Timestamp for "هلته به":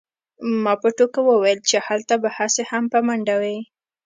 1.87-2.29